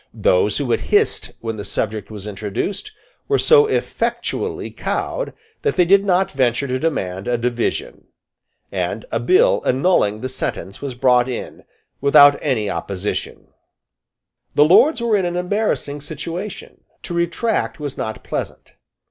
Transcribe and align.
Those 0.15 0.57
who 0.57 0.71
had 0.71 0.81
hissed 0.89 1.29
when 1.41 1.57
the 1.57 1.63
subject 1.63 2.09
was 2.09 2.25
introduced, 2.25 2.91
were 3.27 3.37
so 3.37 3.67
effectually 3.67 4.71
cowed 4.71 5.31
that 5.61 5.75
they 5.75 5.85
did 5.85 6.03
not 6.05 6.31
venture 6.31 6.67
to 6.67 6.79
demand 6.79 7.27
a 7.27 7.37
division; 7.37 8.07
and 8.71 9.05
a 9.11 9.19
bill 9.19 9.61
annulling 9.63 10.21
the 10.21 10.27
sentence 10.27 10.81
was 10.81 10.95
brought 10.95 11.29
in, 11.29 11.65
without 12.01 12.39
any 12.41 12.67
opposition, 12.67 13.49
The 14.55 14.65
Lords 14.65 15.01
were 15.01 15.15
in 15.15 15.25
an 15.25 15.35
embarrassing 15.35 16.01
situation. 16.01 16.83
To 17.03 17.13
retract 17.13 17.79
was 17.79 17.95
not 17.95 18.23
pleasant. 18.23 18.73